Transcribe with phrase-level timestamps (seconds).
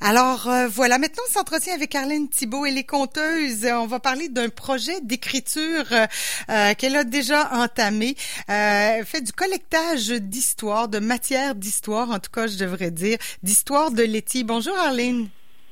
[0.00, 3.66] Alors euh, voilà, maintenant on s'entretient avec Arlène Thibault, elle est conteuse.
[3.66, 6.06] On va parler d'un projet d'écriture euh,
[6.50, 8.14] euh, qu'elle a déjà entamé.
[8.46, 14.04] fait du collectage d'histoire, de matière d'histoire, en tout cas je devrais dire, d'histoire de
[14.04, 14.44] Letty.
[14.44, 15.28] Bonjour Arlène.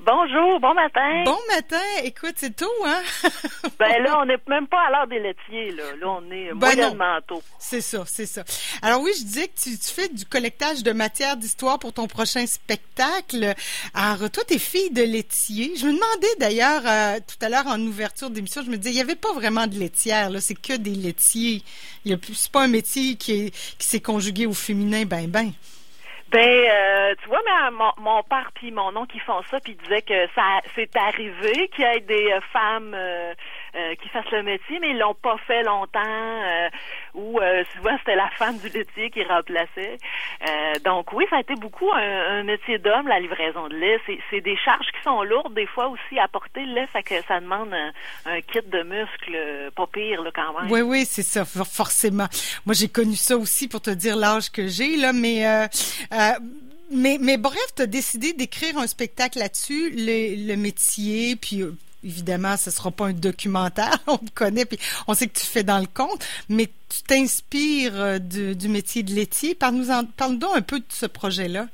[0.07, 1.25] Bonjour, bon matin.
[1.25, 1.83] Bon matin.
[2.05, 3.03] Écoute, c'est tôt, hein?
[3.81, 5.83] ben là, on n'est même pas à l'heure des laitiers, là.
[6.01, 7.43] Là, on est ben moyennement tôt.
[7.59, 8.45] C'est ça, c'est ça.
[8.83, 12.47] Alors oui, je disais que tu, fais du collectage de matière d'histoire pour ton prochain
[12.47, 13.53] spectacle.
[13.95, 15.73] Alors, toi, t'es fille de laitier.
[15.77, 18.97] Je me demandais d'ailleurs, euh, tout à l'heure en ouverture d'émission, je me disais, il
[18.97, 20.41] n'y avait pas vraiment de laitière, là.
[20.41, 21.63] C'est que des laitiers.
[22.05, 25.51] Il y a c'est pas un métier qui qui s'est conjugué au féminin, ben, ben.
[26.29, 29.77] Ben, euh, tu vois, mais mon, mon père puis mon oncle qui font ça, puis
[29.77, 33.33] disaient que ça c'est arrivé qu'il y ait des euh, femmes euh,
[34.01, 36.71] qui fassent le métier, mais ils l'ont pas fait longtemps.
[37.15, 37.41] ou
[37.75, 39.99] souvent c'était la femme du laitier qui remplaçait.
[40.85, 44.01] donc oui, ça a été beaucoup un, métier d'homme, la livraison de lait.
[44.31, 47.15] C'est des charges qui sont lourdes des fois aussi à porter le lait, fait que
[47.27, 47.75] ça demande
[48.27, 50.71] un, kit de muscles pas pire là, quand même.
[50.71, 52.27] Oui, oui, c'est ça, forcément.
[52.65, 55.67] Moi j'ai connu ça aussi pour te dire l'âge que j'ai là, mais euh,
[56.91, 61.73] mais, mais bref, tu as décidé d'écrire un spectacle là-dessus, le, le métier, puis euh,
[62.07, 65.65] évidemment, ce sera pas un documentaire, on te connaît, puis on sait que tu fais
[65.65, 69.55] dans le compte, mais tu t'inspires euh, du métier de laitier.
[69.55, 71.69] Parle-nous parle un peu de ce projet-là.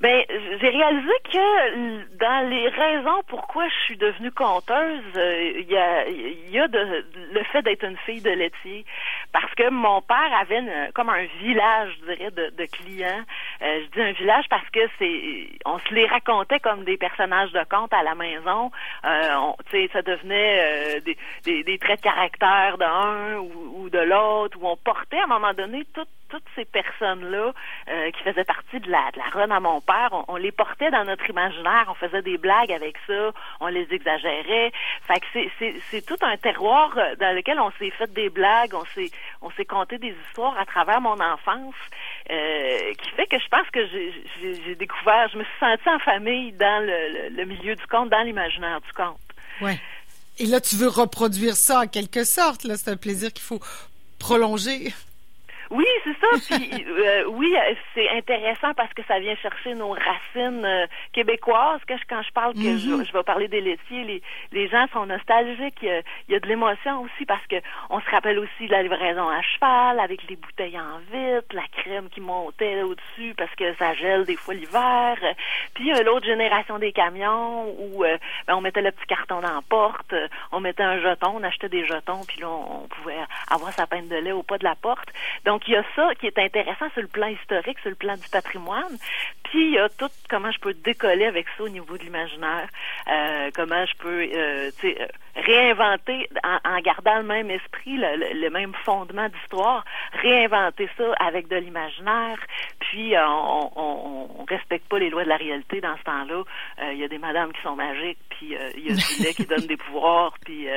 [0.00, 0.22] Ben,
[0.60, 6.58] j'ai réalisé que dans les raisons pourquoi je suis devenue conteuse, il y a, y
[6.60, 8.84] a de, le fait d'être une fille de laitier
[9.32, 10.62] parce que mon père avait
[10.94, 13.24] comme un village, je dirais, de, de clients.
[13.62, 17.52] Euh, je dis un village parce que c'est, on se les racontait comme des personnages
[17.52, 18.70] de conte à la maison.
[19.04, 21.00] Euh, sais, ça devenait euh,
[21.44, 25.26] des, des, traits de caractère d'un ou, ou, de l'autre, où on portait à un
[25.26, 27.52] moment donné toutes toutes ces personnes-là
[27.88, 30.90] euh, qui faisaient partie de la, de la run à mon père, on, les portait
[30.90, 34.72] dans notre imaginaire, on faisait des blagues avec ça, on les exagérait.
[35.06, 35.50] Fait que
[35.90, 39.10] c'est, tout un terroir dans lequel on s'est fait des blagues, on s'est
[39.42, 41.74] on s'est conté des histoires à travers mon enfance,
[42.30, 46.52] euh, qui fait que je pense que j'ai découvert, je me suis sentie en famille
[46.52, 49.18] dans le, milieu du conte, dans l'imaginaire du conte.
[49.60, 49.78] Ouais.
[50.38, 52.64] Et là, tu veux reproduire ça en quelque sorte.
[52.64, 53.60] Là, c'est un plaisir qu'il faut
[54.18, 54.92] prolonger.
[55.70, 56.56] Oui, c'est ça.
[56.56, 57.54] Puis euh, oui,
[57.94, 61.80] c'est intéressant parce que ça vient chercher nos racines euh, québécoises.
[61.86, 63.12] Que quand je parle que je, mm-hmm.
[63.12, 65.82] vais parler des laitiers, les, les gens sont nostalgiques.
[65.82, 67.56] Il y a, de l'émotion aussi parce que
[67.90, 71.66] on se rappelle aussi de la livraison à cheval avec les bouteilles en vitre, la
[71.72, 75.16] crème qui montait au-dessus parce que ça gèle des fois l'hiver.
[75.74, 78.04] Puis euh, l'autre génération des camions où
[78.46, 80.14] ben, on mettait le petit carton dans la porte,
[80.52, 83.18] on mettait un jeton, on achetait des jetons, puis là on, on pouvait
[83.50, 85.08] avoir sa peine de lait au pas de la porte.
[85.44, 87.96] Donc donc, il y a ça qui est intéressant sur le plan historique, sur le
[87.96, 88.96] plan du patrimoine.
[89.42, 92.68] Puis, il y a tout comment je peux décoller avec ça au niveau de l'imaginaire,
[93.10, 99.28] euh, comment je peux euh, euh, réinventer, en, gardant le même esprit, le, même fondement
[99.28, 99.84] d'histoire,
[100.22, 102.38] réinventer ça avec de l'imaginaire.
[102.78, 106.42] Puis, on, on, respecte pas les lois de la réalité dans ce temps-là.
[106.92, 109.44] Il y a des madames qui sont magiques, puis il y a des lait qui
[109.44, 110.68] donnent des pouvoirs, puis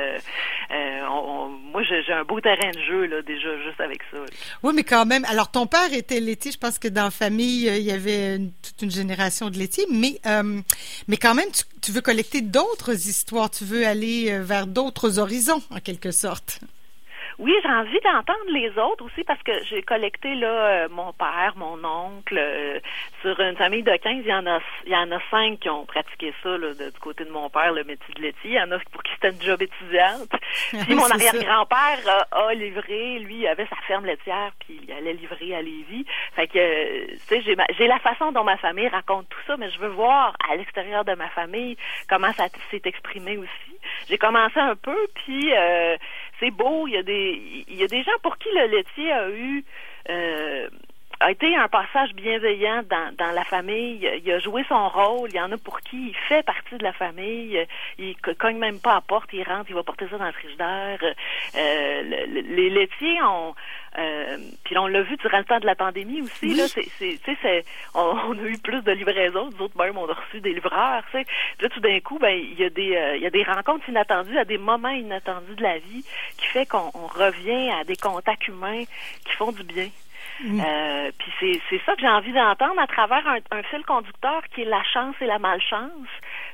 [0.70, 4.18] moi, j'ai un beau terrain de jeu, là, déjà, juste avec ça.
[4.72, 7.78] Mais quand même, alors ton père était laitier, je pense que dans la famille, euh,
[7.78, 10.60] il y avait toute une génération de laitiers, mais, euh,
[11.20, 15.62] quand même, tu, tu veux collecter d'autres histoires, tu veux aller euh, vers d'autres horizons,
[15.70, 16.60] en quelque sorte.
[17.38, 21.54] Oui, j'ai envie d'entendre les autres aussi parce que j'ai collecté là euh, mon père,
[21.56, 22.78] mon oncle euh,
[23.22, 25.70] sur une famille de 15, il y en a il y en a cinq qui
[25.70, 28.60] ont pratiqué ça là, du côté de mon père le métier de laitier, il y
[28.60, 30.30] en a pour qui c'était une job étudiante.
[30.70, 35.54] Puis mon arrière-grand-père a, livré, lui il avait sa ferme laitière puis il allait livrer
[35.54, 36.04] à Lévis.
[36.34, 39.70] Fait que tu sais j'ai j'ai la façon dont ma famille raconte tout ça mais
[39.70, 41.76] je veux voir à l'extérieur de ma famille
[42.08, 43.78] comment ça s'est exprimé aussi.
[44.08, 45.96] J'ai commencé un peu puis euh,
[46.86, 49.64] Il y a des il y a des gens pour qui le laitier a eu
[50.10, 50.31] euh,
[51.22, 54.08] a été un passage bienveillant dans, dans la famille.
[54.24, 55.30] Il a joué son rôle.
[55.30, 57.64] Il y en a pour qui il fait partie de la famille.
[57.98, 59.30] Il cogne même pas à la porte.
[59.32, 60.98] Il rentre, il va porter ça dans le frigidaire.
[61.56, 63.54] Euh, les laitiers ont...
[63.98, 66.54] Euh, puis on l'a vu durant le temps de la pandémie aussi.
[66.54, 67.64] Là, c'est, c'est,
[67.94, 69.50] on, a eu plus de livraisons.
[69.50, 71.04] Nous autres même, on a reçu des livreurs.
[71.12, 71.26] Puis
[71.60, 73.86] là, tout d'un coup, ben il y a des euh, il y a des rencontres
[73.88, 76.04] inattendues, a des moments inattendus de la vie
[76.38, 78.84] qui fait qu'on revient à des contacts humains
[79.26, 79.88] qui font du bien.
[80.44, 84.66] Euh, puis c'est ça que j'ai envie d'entendre à travers un, fil conducteur qui est
[84.66, 86.08] la chance et la malchance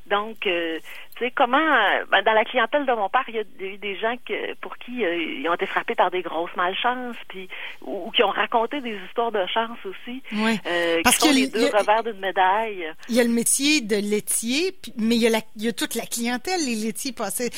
[0.07, 0.79] Donc, euh,
[1.17, 3.77] tu sais, comment, euh, ben, dans la clientèle de mon père, il y a eu
[3.79, 7.49] des gens que, pour qui euh, ils ont été frappés par des grosses malchances, puis
[7.83, 10.59] ou, qui ont raconté des histoires de chance aussi, Oui.
[10.67, 12.87] euh, Parce qui sont que les deux a- revers d'une médaille.
[13.09, 15.69] Il y a le métier de laitier, puis- mais il y, a la- il y
[15.69, 16.61] a toute la clientèle.
[16.65, 17.51] Les laitiers passaient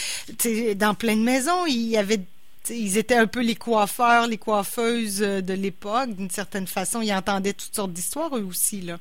[0.77, 1.67] dans plein de maisons.
[1.67, 2.19] Il y avait,
[2.71, 7.03] ils étaient un peu les coiffeurs, les coiffeuses euh, de l'époque, d'une certaine façon.
[7.03, 8.99] Ils entendaient toutes sortes d'histoires eux aussi là.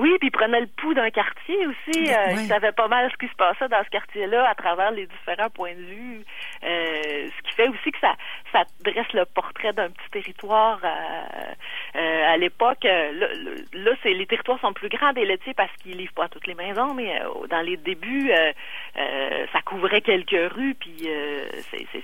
[0.00, 2.10] Oui, puis ils prenaient le pouls d'un quartier aussi.
[2.10, 2.34] Euh, ouais.
[2.42, 5.50] Ils savaient pas mal ce qui se passait dans ce quartier-là à travers les différents
[5.50, 6.24] points de vue.
[6.64, 8.14] Euh, ce qui fait aussi que ça,
[8.50, 10.80] ça dresse le portrait d'un petit territoire.
[10.82, 11.52] euh,
[11.96, 13.26] euh, à l'époque, euh, là,
[13.74, 16.46] là, c'est les territoires sont plus grands des laitiers parce qu'ils livrent pas à toutes
[16.46, 17.20] les maisons, mais
[17.50, 18.52] dans les débuts, euh,
[18.96, 21.44] euh, ça couvrait quelques rues, puis euh,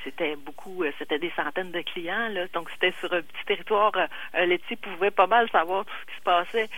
[0.05, 2.29] c'était beaucoup, c'était des centaines de clients.
[2.29, 3.93] Là, donc c'était sur un petit territoire,
[4.35, 6.69] un laitier pouvait pas mal savoir tout ce qui se passait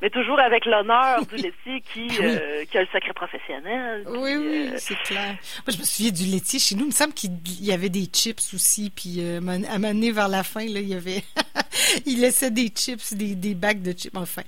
[0.00, 4.04] mais toujours avec l'honneur du laitier qui, Ben euh, qui a le secret professionnel.
[4.04, 5.36] puis, Oui, oui, euh, c'est clair.
[5.66, 6.84] Moi, je me souviens du laitier chez nous.
[6.84, 8.90] Il me semble qu'il y avait des chips aussi.
[8.94, 11.24] Puis euh, à un moment donné, vers la fin, là, il y avait,
[12.06, 14.16] il laissait des chips, des, des bacs de chips.
[14.16, 14.42] Enfin,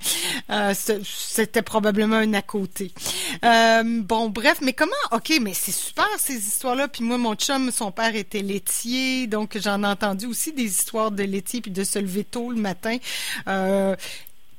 [0.49, 2.91] euh, c'était probablement un à côté.
[3.43, 6.87] Euh, bon, bref, mais comment Ok, mais c'est super ces histoires-là.
[6.87, 11.11] Puis moi, mon chum, son père était laitier, donc j'en ai entendu aussi des histoires
[11.11, 12.97] de laitier puis de se lever tôt le matin.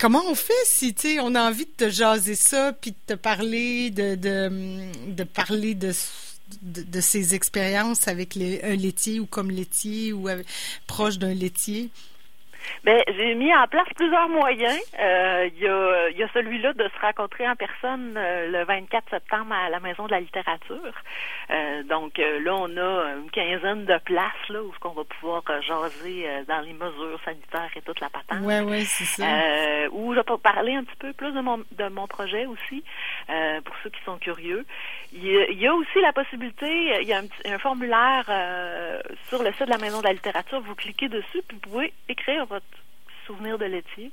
[0.02, 3.90] Comment on fait si on a envie de te jaser ça puis de te parler
[3.90, 5.92] de de, parler de,
[6.62, 10.28] de de ces expériences avec un laitier ou comme laitier ou
[10.88, 11.90] proche d'un laitier?
[12.84, 14.76] Ben, j'ai mis en place plusieurs moyens.
[14.98, 19.08] Euh, Il y a, y a celui-là de se rencontrer en personne euh, le 24
[19.08, 20.92] septembre à la Maison de la littérature.
[21.50, 25.42] Euh, donc euh, là, on a une quinzaine de places là où on va pouvoir
[25.50, 28.40] euh, jaser euh, dans les mesures sanitaires et toute la patente.
[28.42, 29.22] Ouais, ouais, c'est ça.
[29.24, 32.82] Euh, où je peux parler un petit peu plus de mon, de mon projet aussi,
[33.30, 34.64] euh, pour ceux qui sont curieux.
[35.12, 37.58] Il y a, il y a aussi la possibilité, il y a un, petit- un
[37.58, 41.58] formulaire euh, sur le site de la Maison de la littérature, vous cliquez dessus, puis
[41.62, 42.64] vous pouvez écrire votre
[43.32, 44.12] souvenir de laitier.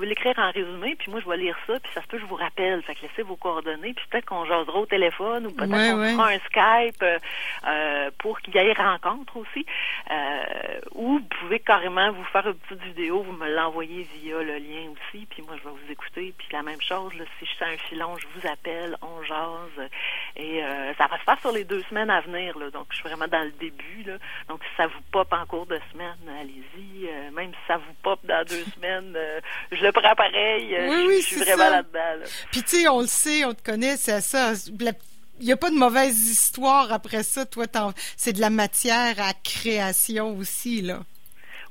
[0.00, 2.24] Pouvez l'écrire en résumé, puis moi je vais lire ça, puis ça se peut je
[2.24, 2.80] vous rappelle.
[2.84, 6.00] Fait que laissez vos coordonnées, puis peut-être qu'on jasera au téléphone ou peut-être Ouais, qu'on
[6.00, 6.12] ouais.
[6.12, 7.18] fera un Skype euh,
[7.66, 9.66] euh, pour qu'il y ait rencontre aussi.
[10.10, 14.54] Euh, ou vous pouvez carrément vous faire une petite vidéo, vous me l'envoyez via le
[14.56, 16.32] lien aussi, puis moi je vais vous écouter.
[16.38, 19.90] Puis la même chose, là, si je sens un filon, je vous appelle, on jase.
[20.34, 22.58] Et euh, ça va se faire sur les deux semaines à venir.
[22.58, 24.04] Là, donc je suis vraiment dans le début.
[24.06, 24.14] Là.
[24.48, 27.10] Donc si ça vous pop en cours de semaine, allez-y.
[27.34, 29.14] Même si ça vous pop dans deux semaines,
[29.70, 30.74] je le prends pareil.
[30.76, 32.20] Euh, Oui, je, oui, je suis vraiment là-dedans.
[32.20, 32.26] là.
[32.52, 34.52] Puis tu sais, on le sait, on te connaît, c'est ça.
[34.80, 34.92] La-
[35.40, 37.46] Il n'y a pas de mauvaise histoire après ça.
[37.46, 37.64] Toi,
[38.16, 40.98] c'est de la matière à création aussi, là.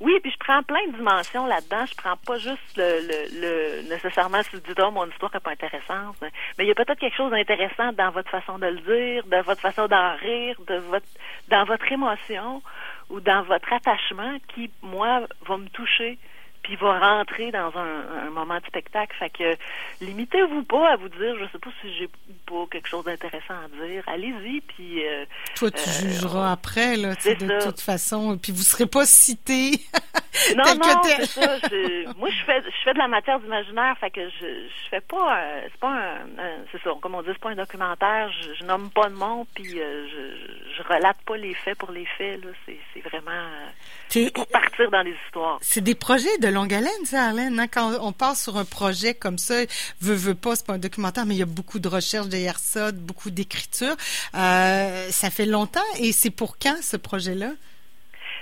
[0.01, 1.85] Oui, puis je prends plein de dimensions là-dedans.
[1.85, 5.41] Je prends pas juste le, le, le nécessairement si vous dites oh, mon histoire n'est
[5.41, 6.31] pas intéressante, mais
[6.63, 9.59] il y a peut-être quelque chose d'intéressant dans votre façon de le dire, de votre
[9.59, 11.05] façon d'en rire, de votre
[11.49, 12.63] dans votre émotion
[13.09, 16.17] ou dans votre attachement qui, moi, va me toucher
[16.63, 19.15] puis va rentrer dans un, un moment de spectacle.
[19.17, 19.55] Fait que
[20.01, 22.07] limitez-vous pas à vous dire je sais pas si j'ai
[22.45, 24.03] pas quelque chose d'intéressant à dire.
[24.07, 25.25] Allez-y puis euh,
[25.55, 27.67] Toi, tu Euh, jugeras après, là, tu de ça.
[27.67, 28.37] toute façon.
[28.37, 29.79] Puis vous serez pas cité.
[30.55, 31.57] Non, tel que non, c'est ça.
[32.17, 35.37] Moi, je fais, je fais de la matière d'imaginaire, fait que je, je fais pas,
[35.37, 38.31] euh, c'est pas un, un- c'est ça, comme on dit, c'est pas un documentaire.
[38.31, 41.91] Je, je nomme pas de monde, puis euh, je, je relate pas les faits pour
[41.91, 42.41] les faits.
[42.43, 43.31] Là, c'est, vraiment
[44.07, 45.57] T'es- pour partir dans les histoires.
[45.61, 47.59] C'est des projets de longue haleine, ça, Arlène.
[47.59, 47.67] hein?
[47.67, 49.55] Quand on passe sur un projet comme ça,
[50.01, 52.59] veut, veut pas, c'est pas un documentaire, mais il y a beaucoup de recherches derrière
[52.59, 53.95] ça, beaucoup d'écriture.
[54.35, 57.51] Euh, ça fait longtemps et c'est pour quand ce projet-là?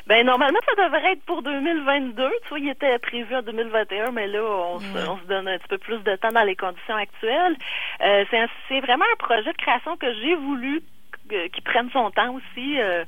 [0.08, 2.30] Ben normalement, ça devrait être pour 2022.
[2.44, 5.58] Tu vois, il était prévu en 2021, mais là, on, se, on se donne un
[5.58, 7.58] petit peu plus de temps dans les conditions actuelles.
[8.02, 8.24] Euh,
[8.70, 10.82] c'est, vraiment un projet de création que j'ai voulu
[11.54, 13.04] qui prenne son temps aussi euh,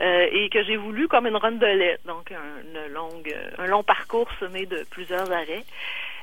[0.00, 3.82] euh, et que j'ai voulu comme une rondelette, donc un, une longue, euh, un long
[3.82, 5.64] parcours semé de plusieurs arrêts.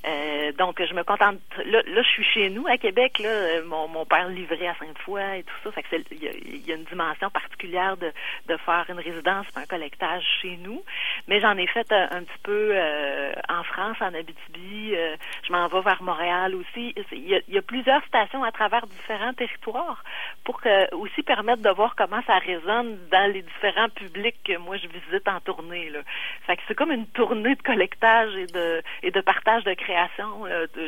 [0.08, 1.40] Euh, donc je me contente.
[1.66, 3.20] Là, là, je suis chez nous à Québec.
[3.20, 5.72] Là, Euh, mon, mon père livrait à Sainte-Foy et tout ça.
[5.72, 8.12] Fait que il y, a, il y a une dimension particulière de,
[8.48, 10.84] de faire une résidence, un collectage chez nous.
[11.28, 14.96] Mais j'en ai fait un, un petit peu euh, en France, en Abitibi.
[14.96, 15.16] Euh,
[15.46, 16.96] je m'en vais vers Montréal aussi.
[17.12, 20.04] Il y, a, il y a plusieurs stations à travers différents territoires
[20.44, 24.78] pour que, aussi permettre de voir comment ça résonne dans les différents publics que moi
[24.78, 25.90] je visite en tournée.
[25.90, 26.00] Là.
[26.48, 29.91] Fait que c'est comme une tournée de collectage et de et de partage de création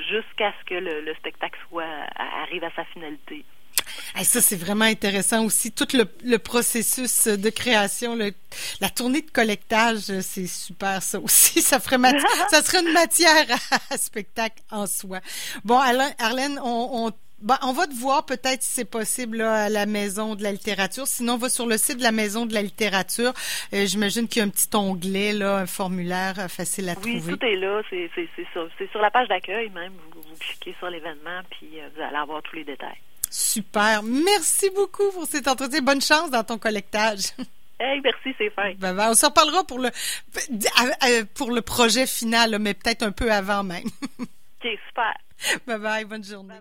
[0.09, 3.45] jusqu'à ce que le, le spectacle soit arrive à sa finalité.
[4.15, 5.71] Hey, ça, c'est vraiment intéressant aussi.
[5.71, 8.33] Tout le, le processus de création, le-
[8.79, 11.61] la tournée de collectage, c'est super ça aussi.
[11.61, 11.97] Ça ferait
[12.49, 15.19] ça serait une matière à, à spectacle en soi.
[15.63, 17.11] Bon, Arlène, on, on
[17.43, 20.51] Ben, on va te voir peut-être si c'est possible là, à la Maison de la
[20.53, 21.05] littérature.
[21.07, 23.33] Sinon, on va sur le site de la Maison de la littérature.
[23.73, 27.17] Euh, J'imagine qu'il y a un petit onglet, là, un formulaire euh, facile à Oui,
[27.19, 27.37] trouver.
[27.37, 27.81] tout est là.
[27.89, 28.09] C'est
[28.53, 29.91] sur, sur la page d'accueil même.
[30.15, 32.97] Vous, vous cliquez sur l'événement, puis euh, vous allez avoir tous les détails.
[33.29, 34.01] Super.
[34.03, 35.81] Merci beaucoup pour cet entretien.
[35.81, 37.31] Bonne chance dans ton collectage.
[37.79, 38.71] Hey, merci, c'est fin.
[38.77, 39.89] Ben, ben, on se reparlera pour le
[41.33, 43.87] pour le projet final, mais peut-être un peu avant même.
[44.19, 45.13] OK, super.
[45.67, 46.53] bye bye, bonne journée.